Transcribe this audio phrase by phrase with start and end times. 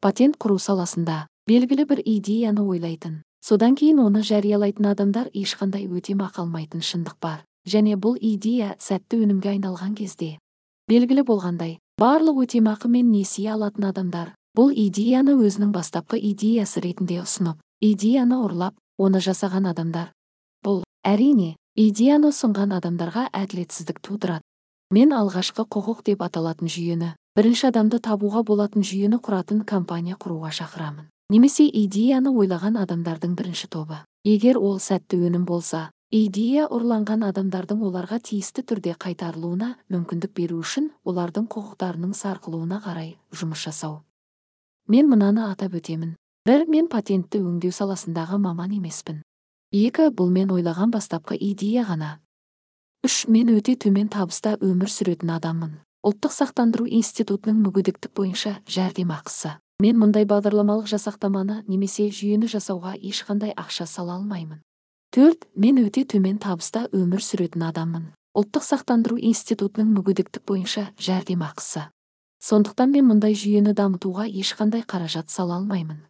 [0.00, 3.20] патент құру саласында белгілі бір идеяны ойлайтын.
[3.44, 7.44] Содан кейін оны жариялайтын адамдар ешқандай өтемақы алмайтын шындық бар.
[7.68, 10.38] Және бұл идея сәтті өнімге айналған кезде
[10.88, 17.60] белгілі болғандай барлық өтемақы мен несие алатын адамдар бұл идеяны өзінің бастапқы идеясы ретінде ұсынып
[17.84, 20.14] идеяны ұрлап оны жасаған адамдар
[20.64, 20.82] бұл.
[21.04, 24.44] Әрине идеяны ұсынған адамдарға әділетсіздік тудырады.
[24.90, 31.06] Мен алғашқы құқық деп аталатын жүйені бірінші адамды табуға болатын жүйені құратын компания құруға шақырамын.
[31.30, 34.00] Немесе идеяны ойлаған адамдардың бірінші тобы.
[34.26, 40.90] Егер ол сәтті өнім болса идея ұрланған адамдардың оларға тиісті түрде қайтарылуына мүмкіндік беру үшін
[41.06, 44.00] олардың құқықтарының сарқылуына қарай жұмыс жасау.
[44.88, 46.16] Мен мынаны атап өтемін.
[46.46, 49.22] Бір мен патентті өңдеу саласындағы маман емеспін.
[49.70, 52.18] Екі бұл мен ойлаған бастапқы идея ғана.
[53.00, 55.78] Үш мен өте төмен табыста өмір сүретін адаммын.
[56.04, 59.54] Ұлттық сақтандыру институтының мүгедектік бойынша жәрдемақысы.
[59.80, 64.60] Мен мұндай бағдарламалық жасақтаманы немесе жүйені жасауға ешқандай ақша сала алмаймын.
[65.16, 68.10] Төрт мен өте төмен табыста өмір сүретін адаммын.
[68.36, 71.88] Ұлттық сақтандыру институтының мүгедектік бойынша жәрдемақысы.
[72.44, 76.04] Сондықтан мен мұндай жүйені дамытуға ешқандай қаражат сала алмаймын.